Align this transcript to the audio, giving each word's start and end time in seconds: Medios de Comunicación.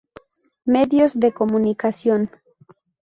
Medios 0.65 1.19
de 1.19 1.31
Comunicación. 1.31 2.31